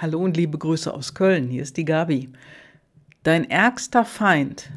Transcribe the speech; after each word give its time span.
Hallo 0.00 0.18
und 0.18 0.34
liebe 0.34 0.56
Grüße 0.56 0.94
aus 0.94 1.12
Köln, 1.12 1.50
hier 1.50 1.60
ist 1.62 1.76
die 1.76 1.84
Gabi. 1.84 2.30
Dein 3.22 3.50
ärgster 3.50 4.06
Feind 4.06 4.70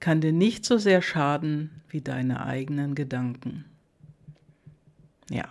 kann 0.00 0.20
dir 0.20 0.34
nicht 0.34 0.66
so 0.66 0.76
sehr 0.76 1.00
schaden 1.00 1.70
wie 1.88 2.02
deine 2.02 2.44
eigenen 2.44 2.94
Gedanken. 2.94 3.64
Ja, 5.30 5.46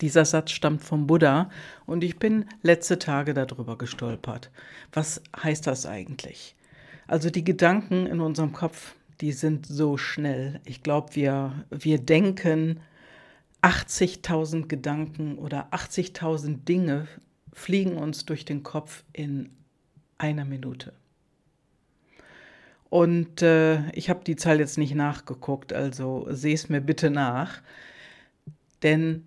dieser 0.00 0.24
Satz 0.24 0.50
stammt 0.50 0.82
vom 0.82 1.06
Buddha 1.06 1.48
und 1.86 2.02
ich 2.02 2.18
bin 2.18 2.46
letzte 2.62 2.98
Tage 2.98 3.34
darüber 3.34 3.78
gestolpert. 3.78 4.50
Was 4.92 5.22
heißt 5.40 5.68
das 5.68 5.86
eigentlich? 5.86 6.56
Also 7.06 7.30
die 7.30 7.44
Gedanken 7.44 8.06
in 8.06 8.18
unserem 8.18 8.52
Kopf, 8.52 8.96
die 9.20 9.30
sind 9.30 9.64
so 9.64 9.96
schnell. 9.96 10.60
Ich 10.64 10.82
glaube, 10.82 11.14
wir, 11.14 11.52
wir 11.70 12.00
denken 12.00 12.80
80.000 13.62 14.66
Gedanken 14.66 15.38
oder 15.38 15.68
80.000 15.72 16.64
Dinge 16.64 17.06
fliegen 17.56 17.96
uns 17.96 18.26
durch 18.26 18.44
den 18.44 18.62
Kopf 18.62 19.02
in 19.14 19.48
einer 20.18 20.44
Minute. 20.44 20.92
Und 22.90 23.40
äh, 23.40 23.90
ich 23.92 24.10
habe 24.10 24.22
die 24.24 24.36
Zahl 24.36 24.60
jetzt 24.60 24.76
nicht 24.76 24.94
nachgeguckt, 24.94 25.72
also 25.72 26.26
sehe 26.30 26.54
es 26.54 26.68
mir 26.68 26.82
bitte 26.82 27.10
nach, 27.10 27.62
denn 28.82 29.24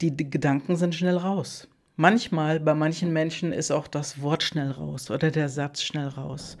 die, 0.00 0.10
die 0.10 0.30
Gedanken 0.30 0.76
sind 0.76 0.94
schnell 0.94 1.18
raus. 1.18 1.68
Manchmal, 1.96 2.58
bei 2.58 2.74
manchen 2.74 3.12
Menschen 3.12 3.52
ist 3.52 3.70
auch 3.70 3.86
das 3.86 4.22
Wort 4.22 4.42
schnell 4.42 4.70
raus 4.70 5.10
oder 5.10 5.30
der 5.30 5.50
Satz 5.50 5.82
schnell 5.82 6.08
raus 6.08 6.56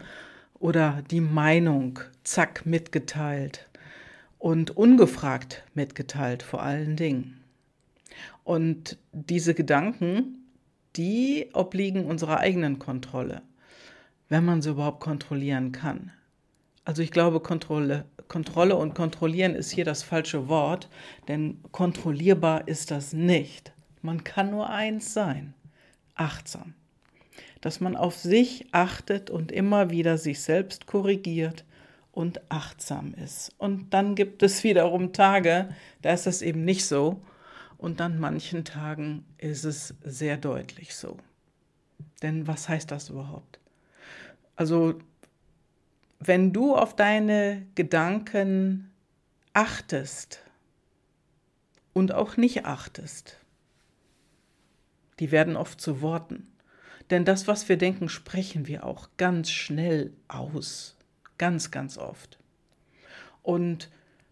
oder 0.60 1.02
die 1.10 1.22
Meinung, 1.22 2.00
zack, 2.22 2.66
mitgeteilt 2.66 3.66
und 4.38 4.76
ungefragt 4.76 5.64
mitgeteilt 5.72 6.42
vor 6.42 6.62
allen 6.62 6.96
Dingen. 6.96 7.40
Und 8.44 8.98
diese 9.12 9.54
Gedanken, 9.54 10.38
die 10.96 11.50
obliegen 11.52 12.06
unserer 12.06 12.38
eigenen 12.38 12.78
Kontrolle, 12.78 13.42
wenn 14.28 14.44
man 14.44 14.62
sie 14.62 14.70
überhaupt 14.70 15.00
kontrollieren 15.00 15.72
kann. 15.72 16.12
Also 16.84 17.02
ich 17.02 17.10
glaube, 17.10 17.40
Kontrolle, 17.40 18.06
Kontrolle 18.28 18.76
und 18.76 18.94
kontrollieren 18.94 19.54
ist 19.54 19.70
hier 19.70 19.84
das 19.84 20.02
falsche 20.02 20.48
Wort, 20.48 20.88
denn 21.28 21.58
kontrollierbar 21.70 22.66
ist 22.66 22.90
das 22.90 23.12
nicht. 23.12 23.72
Man 24.02 24.24
kann 24.24 24.50
nur 24.50 24.70
eins 24.70 25.12
sein, 25.12 25.54
achtsam. 26.14 26.74
Dass 27.60 27.80
man 27.80 27.96
auf 27.96 28.16
sich 28.16 28.66
achtet 28.72 29.30
und 29.30 29.50
immer 29.52 29.90
wieder 29.90 30.16
sich 30.16 30.40
selbst 30.40 30.86
korrigiert 30.86 31.64
und 32.12 32.40
achtsam 32.50 33.14
ist. 33.14 33.52
Und 33.58 33.92
dann 33.92 34.14
gibt 34.14 34.42
es 34.42 34.64
wiederum 34.64 35.12
Tage, 35.12 35.68
da 36.02 36.12
ist 36.12 36.26
das 36.26 36.42
eben 36.42 36.64
nicht 36.64 36.86
so 36.86 37.20
und 37.78 38.00
an 38.00 38.18
manchen 38.18 38.64
Tagen 38.64 39.24
ist 39.38 39.64
es 39.64 39.94
sehr 40.02 40.36
deutlich 40.36 40.94
so. 40.94 41.16
Denn 42.22 42.46
was 42.46 42.68
heißt 42.68 42.90
das 42.90 43.10
überhaupt? 43.10 43.60
Also, 44.56 44.98
wenn 46.18 46.52
du 46.52 46.74
auf 46.74 46.96
deine 46.96 47.64
Gedanken 47.76 48.90
achtest 49.52 50.40
und 51.92 52.12
auch 52.12 52.36
nicht 52.36 52.66
achtest, 52.66 53.38
die 55.20 55.30
werden 55.30 55.56
oft 55.56 55.80
zu 55.80 56.00
Worten. 56.00 56.48
Denn 57.10 57.24
das, 57.24 57.48
was 57.48 57.68
wir 57.68 57.78
denken, 57.78 58.08
sprechen 58.08 58.66
wir 58.66 58.84
auch 58.84 59.08
ganz 59.16 59.50
schnell 59.50 60.12
aus. 60.26 60.96
Ganz, 61.38 61.70
ganz 61.70 61.96
oft. 61.96 62.38
Und 63.42 63.90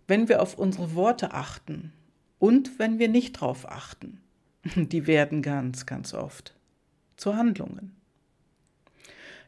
wenn 0.08 0.28
wir 0.28 0.42
auf 0.42 0.58
unsere 0.58 0.94
Worte 0.94 1.32
achten, 1.32 1.92
und 2.46 2.78
wenn 2.78 3.00
wir 3.00 3.08
nicht 3.08 3.40
drauf 3.40 3.68
achten, 3.68 4.20
die 4.76 5.08
werden 5.08 5.42
ganz, 5.42 5.84
ganz 5.84 6.14
oft 6.14 6.54
zu 7.16 7.34
Handlungen. 7.34 7.96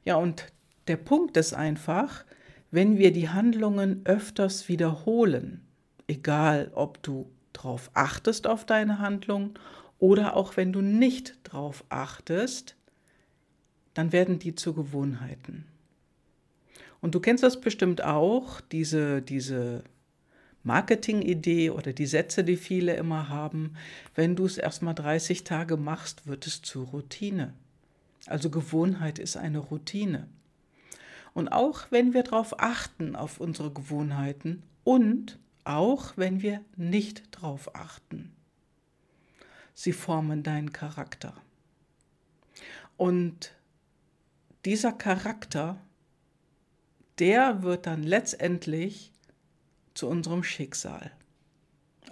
Ja, 0.04 0.16
und 0.16 0.46
der 0.88 0.96
Punkt 0.96 1.36
ist 1.36 1.54
einfach, 1.54 2.24
wenn 2.72 2.98
wir 2.98 3.12
die 3.12 3.28
Handlungen 3.28 4.00
öfters 4.04 4.68
wiederholen, 4.68 5.64
egal 6.08 6.72
ob 6.74 7.00
du 7.04 7.30
drauf 7.52 7.88
achtest 7.94 8.48
auf 8.48 8.66
deine 8.66 8.98
Handlung 8.98 9.56
oder 10.00 10.34
auch 10.34 10.56
wenn 10.56 10.72
du 10.72 10.80
nicht 10.80 11.38
drauf 11.44 11.84
achtest, 11.90 12.74
dann 13.94 14.10
werden 14.10 14.40
die 14.40 14.56
zu 14.56 14.74
Gewohnheiten. 14.74 15.66
Und 17.00 17.14
du 17.14 17.20
kennst 17.20 17.44
das 17.44 17.60
bestimmt 17.60 18.02
auch, 18.02 18.60
diese, 18.60 19.22
diese 19.22 19.84
Marketingidee 20.68 21.70
oder 21.70 21.94
die 21.94 22.06
Sätze, 22.06 22.44
die 22.44 22.58
viele 22.58 22.94
immer 22.94 23.30
haben, 23.30 23.72
wenn 24.14 24.36
du 24.36 24.44
es 24.44 24.58
erstmal 24.58 24.94
30 24.94 25.42
Tage 25.42 25.78
machst, 25.78 26.26
wird 26.26 26.46
es 26.46 26.60
zur 26.60 26.88
Routine. 26.88 27.54
Also 28.26 28.50
Gewohnheit 28.50 29.18
ist 29.18 29.38
eine 29.38 29.60
Routine. 29.60 30.28
Und 31.32 31.48
auch 31.48 31.86
wenn 31.90 32.12
wir 32.12 32.22
darauf 32.22 32.60
achten, 32.60 33.16
auf 33.16 33.40
unsere 33.40 33.72
Gewohnheiten 33.72 34.62
und 34.84 35.38
auch 35.64 36.12
wenn 36.16 36.42
wir 36.42 36.60
nicht 36.76 37.22
darauf 37.34 37.74
achten, 37.74 38.32
sie 39.72 39.94
formen 39.94 40.42
deinen 40.42 40.74
Charakter. 40.74 41.32
Und 42.98 43.54
dieser 44.66 44.92
Charakter, 44.92 45.80
der 47.18 47.62
wird 47.62 47.86
dann 47.86 48.02
letztendlich 48.02 49.12
zu 49.98 50.06
unserem 50.06 50.44
Schicksal. 50.44 51.10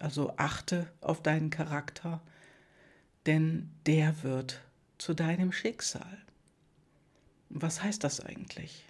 Also 0.00 0.32
achte 0.36 0.88
auf 1.00 1.22
deinen 1.22 1.50
Charakter, 1.50 2.20
denn 3.26 3.70
der 3.86 4.24
wird 4.24 4.60
zu 4.98 5.14
deinem 5.14 5.52
Schicksal. 5.52 6.18
Was 7.48 7.84
heißt 7.84 8.02
das 8.02 8.18
eigentlich? 8.18 8.86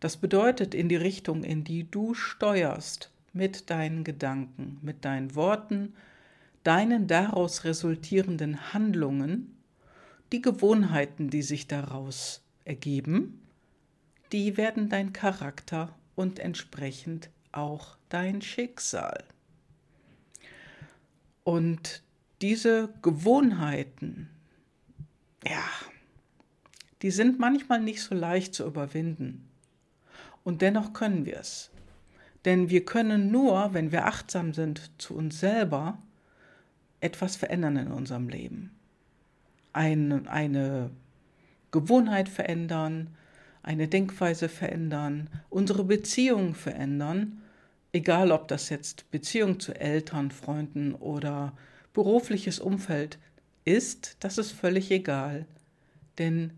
Das 0.00 0.16
bedeutet 0.16 0.74
in 0.74 0.88
die 0.88 0.96
Richtung, 0.96 1.44
in 1.44 1.62
die 1.62 1.88
du 1.88 2.14
steuerst 2.14 3.12
mit 3.32 3.70
deinen 3.70 4.02
Gedanken, 4.02 4.78
mit 4.82 5.04
deinen 5.04 5.36
Worten, 5.36 5.94
deinen 6.64 7.06
daraus 7.06 7.62
resultierenden 7.62 8.74
Handlungen, 8.74 9.56
die 10.32 10.42
Gewohnheiten, 10.42 11.30
die 11.30 11.42
sich 11.42 11.68
daraus 11.68 12.42
ergeben, 12.64 13.40
die 14.32 14.56
werden 14.56 14.88
dein 14.88 15.12
Charakter 15.12 15.94
und 16.16 16.40
entsprechend 16.40 17.30
auch 17.52 17.96
dein 18.08 18.42
Schicksal. 18.42 19.24
Und 21.44 22.02
diese 22.42 22.92
Gewohnheiten, 23.02 24.30
ja, 25.46 25.64
die 27.02 27.10
sind 27.10 27.38
manchmal 27.38 27.80
nicht 27.80 28.02
so 28.02 28.14
leicht 28.14 28.54
zu 28.54 28.66
überwinden. 28.66 29.48
Und 30.44 30.62
dennoch 30.62 30.92
können 30.92 31.26
wir 31.26 31.38
es. 31.38 31.70
Denn 32.44 32.70
wir 32.70 32.84
können 32.84 33.30
nur, 33.30 33.74
wenn 33.74 33.92
wir 33.92 34.06
achtsam 34.06 34.54
sind 34.54 34.90
zu 34.98 35.14
uns 35.14 35.40
selber, 35.40 35.98
etwas 37.00 37.36
verändern 37.36 37.76
in 37.76 37.88
unserem 37.88 38.28
Leben. 38.28 38.74
Eine, 39.72 40.28
eine 40.30 40.90
Gewohnheit 41.70 42.28
verändern, 42.28 43.14
eine 43.62 43.88
Denkweise 43.88 44.48
verändern, 44.48 45.28
unsere 45.48 45.84
Beziehungen 45.84 46.54
verändern, 46.54 47.42
egal 47.92 48.32
ob 48.32 48.48
das 48.48 48.68
jetzt 48.68 49.10
Beziehung 49.10 49.60
zu 49.60 49.74
Eltern, 49.74 50.30
Freunden 50.30 50.94
oder 50.94 51.52
berufliches 51.92 52.60
Umfeld 52.60 53.18
ist, 53.64 54.16
das 54.20 54.38
ist 54.38 54.52
völlig 54.52 54.90
egal. 54.90 55.46
Denn 56.18 56.52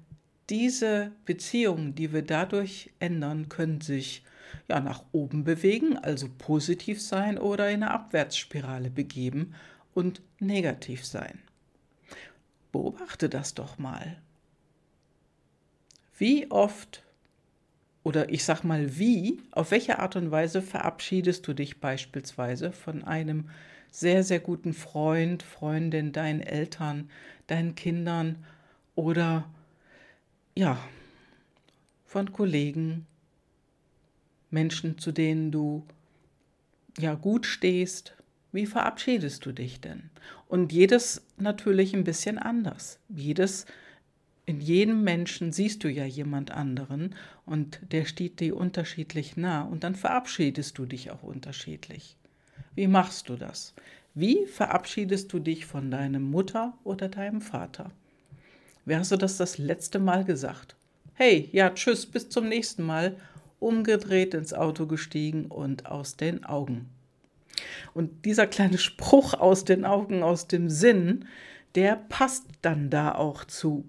diese 0.50 1.12
Beziehungen, 1.24 1.94
die 1.94 2.12
wir 2.12 2.22
dadurch 2.22 2.91
ändern, 2.98 3.48
können 3.48 3.80
sich 3.80 4.24
ja 4.68 4.80
nach 4.80 5.04
oben 5.12 5.44
bewegen, 5.44 5.96
also 5.96 6.28
positiv 6.38 7.00
sein 7.00 7.38
oder 7.38 7.70
in 7.70 7.82
eine 7.82 7.92
Abwärtsspirale 7.92 8.91
begeben 8.91 9.54
und 9.94 10.22
negativ 10.38 11.04
sein. 11.04 11.41
Beobachte 12.70 13.28
das 13.28 13.54
doch 13.54 13.78
mal. 13.78 14.16
Wie 16.18 16.50
oft 16.50 17.03
oder 18.04 18.30
ich 18.30 18.44
sag 18.44 18.64
mal 18.64 18.98
wie, 18.98 19.41
auf 19.53 19.70
welche 19.70 19.98
Art 19.98 20.16
und 20.16 20.30
Weise 20.30 20.62
verabschiedest 20.62 21.47
du 21.47 21.53
dich 21.53 21.80
beispielsweise 21.80 22.72
von 22.72 23.04
einem 23.04 23.48
sehr, 23.91 24.24
sehr 24.24 24.41
guten 24.41 24.72
Freund, 24.72 25.42
Freundin, 25.42 26.12
deinen 26.12 26.41
Eltern, 26.41 27.10
deinen 27.47 27.74
Kindern 27.74 28.44
oder 28.94 29.48
ja, 30.54 30.78
von 32.06 32.32
Kollegen, 32.32 33.06
Menschen, 34.50 34.98
zu 34.98 35.12
denen 35.12 35.50
du 35.50 35.86
ja 36.98 37.15
gut 37.15 37.47
stehst. 37.47 38.15
Wie 38.50 38.66
verabschiedest 38.66 39.47
du 39.47 39.53
dich 39.53 39.80
denn? 39.80 40.10
Und 40.47 40.72
jedes 40.72 41.22
natürlich 41.38 41.94
ein 41.94 42.04
bisschen 42.04 42.38
anders. 42.38 42.98
Jedes 43.08 43.65
in 44.44 44.60
jedem 44.60 45.04
Menschen 45.04 45.53
siehst 45.53 45.84
du 45.84 45.89
ja 45.89 46.04
jemand 46.04 46.50
anderen 46.50 47.15
und 47.47 47.80
der 47.92 48.04
steht 48.04 48.41
dir 48.41 48.56
unterschiedlich 48.56 49.36
nah 49.36 49.62
und 49.62 49.84
dann 49.84 49.94
verabschiedest 49.94 50.78
du 50.78 50.86
dich 50.86 51.10
auch 51.10 51.22
unterschiedlich. 51.22 52.16
Wie 52.74 52.89
machst 52.89 53.28
du 53.28 53.36
das? 53.36 53.74
Wie 54.15 54.47
verabschiedest 54.47 55.33
du 55.33 55.39
dich 55.39 55.65
von 55.65 55.91
deinem 55.91 56.24
Mutter 56.24 56.77
oder 56.84 57.09
deinem 57.09 57.41
Vater? 57.41 57.91
Wer 58.84 58.98
hast 58.98 59.12
du 59.12 59.16
das 59.16 59.36
das 59.36 59.59
letzte 59.59 60.00
Mal 60.00 60.24
gesagt? 60.24 60.74
Hey, 61.15 61.48
ja, 61.53 61.71
tschüss, 61.71 62.04
bis 62.04 62.28
zum 62.28 62.48
nächsten 62.48 62.83
Mal. 62.83 63.16
Umgedreht 63.60 64.34
ins 64.34 64.53
Auto 64.53 64.86
gestiegen 64.86 65.47
und 65.47 65.86
aus 65.86 66.16
den 66.16 66.44
Augen. 66.44 66.89
Und 67.94 68.24
dieser 68.24 68.48
kleine 68.48 68.78
Spruch 68.78 69.34
aus 69.34 69.65
den 69.65 69.84
Augen, 69.84 70.24
aus 70.24 70.48
dem 70.48 70.68
Sinn, 70.68 71.27
der 71.77 71.94
passt 71.94 72.47
dann 72.60 72.91
da 72.91 73.15
auch 73.15 73.44
zu. 73.44 73.84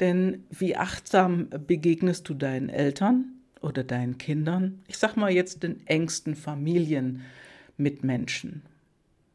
Denn 0.00 0.44
wie 0.50 0.76
achtsam 0.76 1.48
begegnest 1.66 2.28
du 2.28 2.34
deinen 2.34 2.68
Eltern 2.68 3.32
oder 3.60 3.82
deinen 3.82 4.18
Kindern? 4.18 4.82
Ich 4.86 4.98
sag 4.98 5.16
mal 5.16 5.30
jetzt 5.30 5.62
den 5.62 5.86
engsten 5.86 6.36
Familienmitmenschen. 6.36 8.60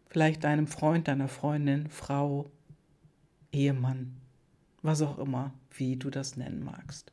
Vielleicht 0.09 0.43
deinem 0.43 0.67
Freund, 0.67 1.07
deiner 1.07 1.29
Freundin, 1.29 1.89
Frau, 1.89 2.51
Ehemann, 3.51 4.17
was 4.81 5.01
auch 5.01 5.17
immer, 5.17 5.53
wie 5.71 5.95
du 5.95 6.09
das 6.09 6.37
nennen 6.37 6.63
magst. 6.63 7.11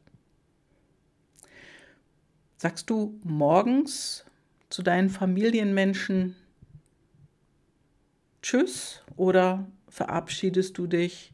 Sagst 2.57 2.91
du 2.91 3.19
morgens 3.23 4.25
zu 4.69 4.83
deinen 4.83 5.11
Familienmenschen 5.11 6.35
Tschüss 8.43 9.03
oder 9.17 9.67
verabschiedest 9.89 10.79
du 10.79 10.87
dich 10.87 11.33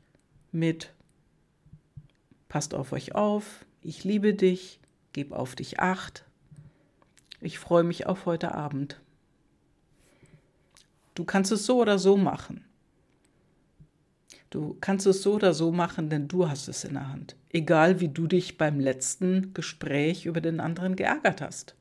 mit 0.52 0.93
Passt 2.54 2.72
auf 2.72 2.92
euch 2.92 3.16
auf, 3.16 3.64
ich 3.82 4.04
liebe 4.04 4.32
dich, 4.32 4.78
geb 5.12 5.32
auf 5.32 5.56
dich 5.56 5.80
acht, 5.80 6.24
ich 7.40 7.58
freue 7.58 7.82
mich 7.82 8.06
auf 8.06 8.26
heute 8.26 8.54
Abend. 8.54 9.00
Du 11.16 11.24
kannst 11.24 11.50
es 11.50 11.66
so 11.66 11.80
oder 11.80 11.98
so 11.98 12.16
machen. 12.16 12.64
Du 14.50 14.76
kannst 14.80 15.04
es 15.08 15.20
so 15.22 15.34
oder 15.34 15.52
so 15.52 15.72
machen, 15.72 16.10
denn 16.10 16.28
du 16.28 16.48
hast 16.48 16.68
es 16.68 16.84
in 16.84 16.94
der 16.94 17.08
Hand. 17.08 17.34
Egal 17.50 17.98
wie 17.98 18.08
du 18.08 18.28
dich 18.28 18.56
beim 18.56 18.78
letzten 18.78 19.52
Gespräch 19.52 20.24
über 20.24 20.40
den 20.40 20.60
anderen 20.60 20.94
geärgert 20.94 21.40
hast. 21.40 21.74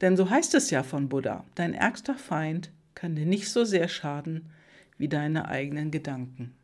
Denn 0.00 0.16
so 0.16 0.30
heißt 0.30 0.54
es 0.54 0.70
ja 0.70 0.84
von 0.84 1.10
Buddha, 1.10 1.44
dein 1.54 1.74
ärgster 1.74 2.14
Feind 2.14 2.70
kann 2.94 3.14
dir 3.14 3.26
nicht 3.26 3.50
so 3.50 3.66
sehr 3.66 3.88
schaden 3.88 4.48
wie 4.96 5.08
deine 5.08 5.48
eigenen 5.48 5.90
Gedanken. 5.90 6.54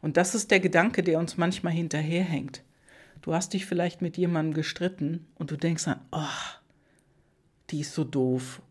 Und 0.00 0.16
das 0.16 0.34
ist 0.34 0.50
der 0.50 0.60
Gedanke, 0.60 1.02
der 1.02 1.18
uns 1.18 1.36
manchmal 1.36 1.72
hinterherhängt. 1.72 2.62
Du 3.22 3.34
hast 3.34 3.52
dich 3.52 3.66
vielleicht 3.66 4.02
mit 4.02 4.16
jemandem 4.16 4.54
gestritten 4.54 5.26
und 5.34 5.50
du 5.50 5.56
denkst 5.56 5.88
an, 5.88 6.00
oh, 6.12 6.58
die 7.70 7.80
ist 7.80 7.94
so 7.94 8.04
doof, 8.04 8.62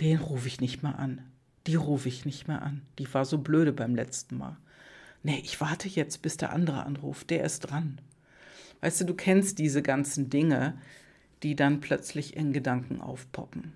den 0.00 0.18
rufe 0.18 0.48
ich 0.48 0.60
nicht 0.60 0.82
mehr 0.82 0.98
an. 0.98 1.22
Die 1.66 1.74
rufe 1.74 2.08
ich 2.08 2.24
nicht 2.24 2.48
mehr 2.48 2.62
an. 2.62 2.82
Die 2.98 3.12
war 3.12 3.24
so 3.24 3.38
blöde 3.38 3.72
beim 3.72 3.94
letzten 3.94 4.38
Mal. 4.38 4.56
Nee, 5.22 5.40
ich 5.44 5.60
warte 5.60 5.88
jetzt, 5.88 6.22
bis 6.22 6.36
der 6.36 6.52
andere 6.52 6.84
anruft. 6.84 7.30
Der 7.30 7.44
ist 7.44 7.60
dran. 7.60 8.00
Weißt 8.80 9.00
du, 9.00 9.04
du 9.04 9.14
kennst 9.14 9.58
diese 9.58 9.82
ganzen 9.82 10.30
Dinge, 10.30 10.78
die 11.42 11.56
dann 11.56 11.80
plötzlich 11.80 12.36
in 12.36 12.52
Gedanken 12.52 13.00
aufpoppen. 13.00 13.72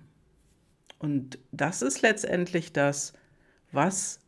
Und 0.99 1.37
das 1.51 1.81
ist 1.81 2.01
letztendlich 2.01 2.71
das, 2.71 3.13
was 3.71 4.19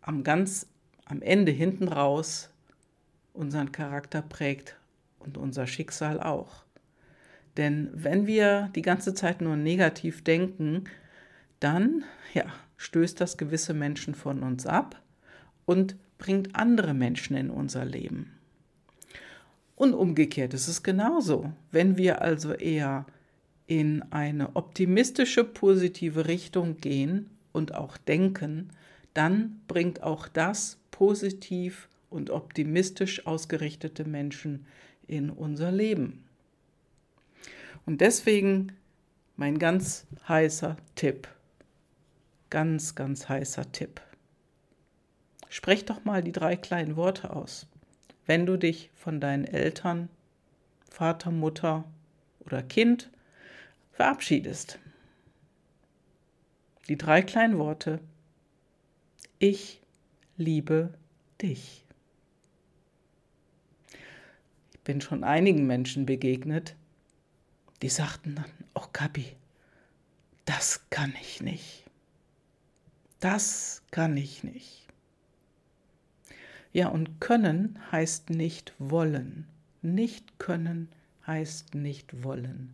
am 0.00 0.24
ganz 0.24 0.66
am 1.12 1.20
Ende 1.20 1.52
hinten 1.52 1.88
raus 1.88 2.48
unseren 3.34 3.70
Charakter 3.70 4.22
prägt 4.22 4.76
und 5.18 5.36
unser 5.36 5.66
Schicksal 5.66 6.18
auch. 6.18 6.64
Denn 7.58 7.90
wenn 7.92 8.26
wir 8.26 8.70
die 8.74 8.80
ganze 8.80 9.12
Zeit 9.12 9.42
nur 9.42 9.56
negativ 9.56 10.24
denken, 10.24 10.84
dann 11.60 12.04
ja, 12.32 12.46
stößt 12.78 13.20
das 13.20 13.36
gewisse 13.36 13.74
Menschen 13.74 14.14
von 14.14 14.42
uns 14.42 14.66
ab 14.66 15.02
und 15.66 15.96
bringt 16.16 16.56
andere 16.56 16.94
Menschen 16.94 17.36
in 17.36 17.50
unser 17.50 17.84
Leben. 17.84 18.32
Und 19.76 19.92
umgekehrt 19.92 20.54
ist 20.54 20.68
es 20.68 20.82
genauso. 20.82 21.52
Wenn 21.70 21.98
wir 21.98 22.22
also 22.22 22.54
eher 22.54 23.04
in 23.66 24.02
eine 24.12 24.56
optimistische, 24.56 25.44
positive 25.44 26.26
Richtung 26.26 26.78
gehen 26.78 27.28
und 27.52 27.74
auch 27.74 27.98
denken, 27.98 28.70
dann 29.12 29.60
bringt 29.68 30.02
auch 30.02 30.26
das 30.26 30.78
positiv 30.92 31.88
und 32.08 32.30
optimistisch 32.30 33.26
ausgerichtete 33.26 34.04
Menschen 34.04 34.66
in 35.08 35.30
unser 35.30 35.72
Leben. 35.72 36.24
Und 37.84 38.00
deswegen 38.00 38.72
mein 39.36 39.58
ganz 39.58 40.06
heißer 40.28 40.76
Tipp, 40.94 41.26
ganz, 42.50 42.94
ganz 42.94 43.28
heißer 43.28 43.72
Tipp. 43.72 44.00
Sprech 45.48 45.84
doch 45.84 46.04
mal 46.04 46.22
die 46.22 46.32
drei 46.32 46.54
kleinen 46.54 46.96
Worte 46.96 47.34
aus. 47.34 47.66
Wenn 48.24 48.46
du 48.46 48.56
dich 48.56 48.90
von 48.94 49.20
deinen 49.20 49.44
Eltern, 49.44 50.08
Vater, 50.88 51.30
Mutter 51.30 51.84
oder 52.40 52.62
Kind 52.62 53.10
verabschiedest. 53.92 54.78
Die 56.88 56.96
drei 56.96 57.22
kleinen 57.22 57.58
Worte. 57.58 58.00
Ich 59.38 59.81
liebe 60.42 60.92
dich. 61.40 61.84
Ich 64.72 64.80
bin 64.80 65.00
schon 65.00 65.22
einigen 65.24 65.66
Menschen 65.66 66.06
begegnet, 66.06 66.74
die 67.82 67.88
sagten 67.88 68.34
dann, 68.34 68.50
oh 68.74 68.86
Gabi, 68.92 69.26
das 70.44 70.84
kann 70.90 71.14
ich 71.20 71.40
nicht. 71.40 71.84
Das 73.20 73.82
kann 73.92 74.16
ich 74.16 74.42
nicht. 74.42 74.88
Ja, 76.72 76.88
und 76.88 77.20
können 77.20 77.78
heißt 77.92 78.30
nicht 78.30 78.72
wollen. 78.78 79.46
Nicht 79.82 80.38
können 80.38 80.88
heißt 81.26 81.74
nicht 81.74 82.24
wollen. 82.24 82.72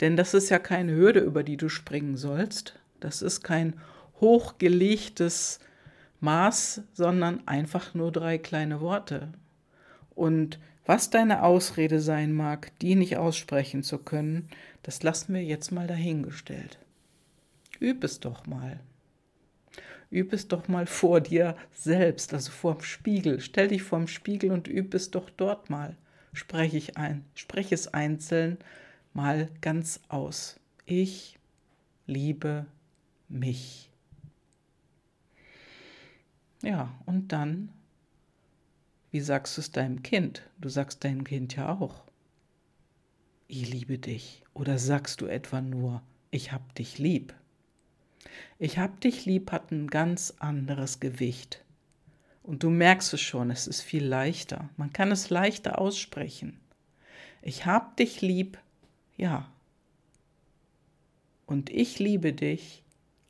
Denn 0.00 0.16
das 0.16 0.34
ist 0.34 0.48
ja 0.50 0.58
keine 0.58 0.92
Hürde, 0.92 1.20
über 1.20 1.44
die 1.44 1.56
du 1.56 1.68
springen 1.68 2.16
sollst. 2.16 2.80
Das 2.98 3.22
ist 3.22 3.42
kein 3.42 3.78
hochgelegtes 4.20 5.60
Maß, 6.22 6.82
sondern 6.92 7.46
einfach 7.46 7.94
nur 7.94 8.12
drei 8.12 8.38
kleine 8.38 8.80
Worte. 8.80 9.32
Und 10.14 10.58
was 10.86 11.10
deine 11.10 11.42
Ausrede 11.42 12.00
sein 12.00 12.32
mag, 12.32 12.72
die 12.80 12.94
nicht 12.94 13.16
aussprechen 13.16 13.82
zu 13.82 13.98
können, 13.98 14.48
das 14.82 15.02
lassen 15.02 15.34
wir 15.34 15.44
jetzt 15.44 15.70
mal 15.70 15.86
dahingestellt. 15.86 16.78
Üb 17.80 18.04
es 18.04 18.20
doch 18.20 18.46
mal. 18.46 18.80
Üb 20.10 20.32
es 20.32 20.48
doch 20.48 20.68
mal 20.68 20.86
vor 20.86 21.20
dir 21.20 21.56
selbst, 21.72 22.34
also 22.34 22.50
vorm 22.50 22.82
Spiegel. 22.82 23.40
Stell 23.40 23.68
dich 23.68 23.82
vorm 23.82 24.06
Spiegel 24.06 24.50
und 24.50 24.68
üb 24.68 24.94
es 24.94 25.10
doch 25.10 25.30
dort 25.30 25.70
mal. 25.70 25.96
Spreche 26.32 26.76
ich 26.76 26.96
ein, 26.96 27.24
spreche 27.34 27.74
es 27.74 27.92
einzeln 27.92 28.58
mal 29.12 29.48
ganz 29.60 30.00
aus. 30.08 30.58
Ich 30.86 31.38
liebe 32.06 32.66
mich. 33.28 33.91
Ja, 36.62 36.92
und 37.06 37.32
dann, 37.32 37.70
wie 39.10 39.20
sagst 39.20 39.56
du 39.56 39.60
es 39.60 39.72
deinem 39.72 40.02
Kind? 40.02 40.48
Du 40.58 40.68
sagst 40.68 41.04
deinem 41.04 41.24
Kind 41.24 41.56
ja 41.56 41.76
auch, 41.76 42.04
ich 43.48 43.68
liebe 43.68 43.98
dich. 43.98 44.42
Oder 44.54 44.78
sagst 44.78 45.20
du 45.20 45.26
etwa 45.26 45.60
nur, 45.60 46.02
ich 46.30 46.52
hab 46.52 46.74
dich 46.74 46.98
lieb? 46.98 47.34
Ich 48.58 48.78
hab 48.78 49.00
dich 49.00 49.26
lieb 49.26 49.50
hat 49.50 49.70
ein 49.72 49.88
ganz 49.88 50.34
anderes 50.38 51.00
Gewicht. 51.00 51.64
Und 52.42 52.62
du 52.62 52.70
merkst 52.70 53.12
es 53.12 53.20
schon, 53.20 53.50
es 53.50 53.66
ist 53.66 53.82
viel 53.82 54.04
leichter. 54.04 54.70
Man 54.76 54.92
kann 54.92 55.12
es 55.12 55.30
leichter 55.30 55.78
aussprechen. 55.78 56.60
Ich 57.42 57.66
hab 57.66 57.96
dich 57.96 58.20
lieb 58.20 58.58
ja. 59.16 59.50
Und 61.46 61.70
ich 61.70 61.98
liebe 61.98 62.32
dich 62.32 62.82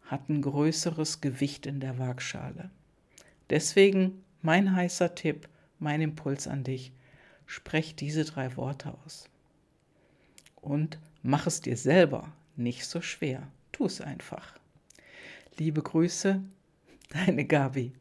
hat 0.04 0.28
ein 0.28 0.42
größeres 0.42 1.20
Gewicht 1.20 1.66
in 1.66 1.80
der 1.80 1.98
Waagschale. 1.98 2.70
Deswegen 3.52 4.24
mein 4.40 4.74
heißer 4.74 5.14
Tipp, 5.14 5.46
mein 5.78 6.00
Impuls 6.00 6.48
an 6.48 6.64
dich, 6.64 6.90
sprech 7.44 7.94
diese 7.94 8.24
drei 8.24 8.56
Worte 8.56 8.94
aus. 9.04 9.28
Und 10.56 10.98
mach 11.22 11.46
es 11.46 11.60
dir 11.60 11.76
selber 11.76 12.32
nicht 12.56 12.86
so 12.86 13.02
schwer. 13.02 13.46
Tu 13.70 13.84
es 13.84 14.00
einfach. 14.00 14.58
Liebe 15.58 15.82
Grüße, 15.82 16.42
deine 17.10 17.44
Gabi. 17.44 17.92